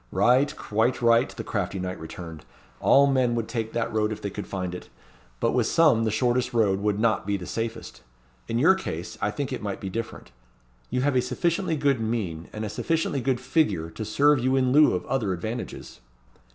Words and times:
"Right, 0.11 0.55
quite 0.57 0.99
right," 1.03 1.29
the 1.29 1.43
crafty 1.43 1.77
knight 1.77 1.99
returned. 1.99 2.43
"All 2.79 3.05
men 3.05 3.35
would 3.35 3.47
take 3.47 3.71
that 3.73 3.93
road 3.93 4.11
if 4.11 4.19
they 4.19 4.31
could 4.31 4.47
find 4.47 4.73
it. 4.73 4.89
But 5.39 5.51
with 5.51 5.67
some 5.67 6.05
the 6.05 6.09
shortest 6.09 6.55
road 6.55 6.79
would 6.79 6.99
not 6.99 7.27
be 7.27 7.37
the 7.37 7.45
safest. 7.45 8.01
In 8.47 8.57
your 8.57 8.73
case 8.73 9.15
I 9.21 9.29
think 9.29 9.53
it 9.53 9.61
might 9.61 9.79
be 9.79 9.91
different. 9.91 10.31
You 10.89 11.01
have 11.01 11.15
a 11.15 11.21
sufficiently 11.21 11.75
good 11.77 11.99
mien, 12.01 12.47
and 12.51 12.65
a 12.65 12.69
sufficiently 12.69 13.21
good 13.21 13.39
figure, 13.39 13.91
to 13.91 14.03
serve 14.03 14.39
you 14.39 14.55
in 14.55 14.71
lieu 14.71 14.95
of 14.95 15.05
other 15.05 15.33
advantages." 15.33 15.99